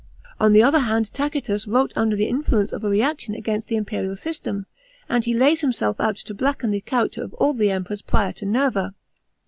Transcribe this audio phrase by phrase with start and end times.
[0.39, 4.15] On the other hand Tacitus wrote under the influence of a reaction against the imperial
[4.15, 4.65] system,
[5.07, 8.45] and he lays himself out to blacken the character of all the Emperors prior to
[8.47, 8.95] Nerva.